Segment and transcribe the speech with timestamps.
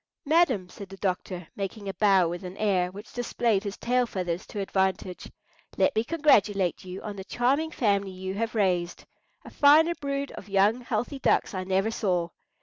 [0.25, 4.47] "Madam," said the doctor, making a bow with an air which displayed his tail feathers
[4.47, 5.31] to advantage,
[5.77, 9.05] "let me congratulate you on the charming family you have raised.
[9.45, 12.29] A finer brood of young, healthy ducks I never saw.